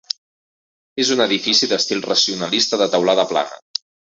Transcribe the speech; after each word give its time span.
És 1.03 1.11
un 1.17 1.21
edifici 1.27 1.69
d'estil 1.73 2.03
racionalista 2.09 2.81
de 2.85 2.89
teulada 2.97 3.31
plana. 3.35 3.65